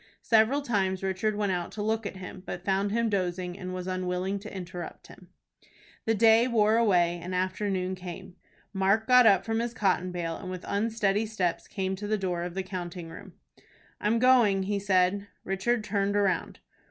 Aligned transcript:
Several 0.23 0.63
times 0.63 1.03
Richard 1.03 1.35
went 1.35 1.51
out 1.51 1.71
to 1.73 1.83
look 1.83 2.07
at 2.07 2.15
him, 2.17 2.41
but 2.47 2.65
found 2.65 2.91
him 2.91 3.07
dozing, 3.07 3.55
and 3.55 3.71
was 3.71 3.85
unwilling 3.85 4.39
to 4.39 4.51
interrupt 4.51 5.05
him. 5.05 5.27
The 6.05 6.15
day 6.15 6.47
wore 6.47 6.75
away, 6.77 7.19
and 7.21 7.35
afternoon 7.35 7.93
came. 7.93 8.35
Mark 8.73 9.05
got 9.07 9.27
up 9.27 9.45
from 9.45 9.59
his 9.59 9.75
cotton 9.75 10.11
bale, 10.11 10.37
and 10.37 10.49
with 10.49 10.65
unsteady 10.67 11.27
steps 11.27 11.67
came 11.67 11.95
to 11.97 12.07
the 12.07 12.17
door 12.17 12.41
of 12.41 12.55
the 12.55 12.63
counting 12.63 13.09
room. 13.09 13.33
"I'm 13.99 14.17
going," 14.17 14.63
he 14.63 14.79
said. 14.79 15.27
Richard 15.43 15.83
turned 15.83 16.15
round. 16.15 16.61